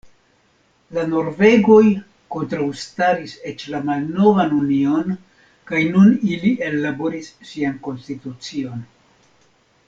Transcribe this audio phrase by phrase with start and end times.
[0.97, 1.83] La norvegoj
[2.35, 5.13] kontraŭstaris eĉ la malnovan union
[5.73, 8.83] kaj nun ili ellaboris sian konstitucion.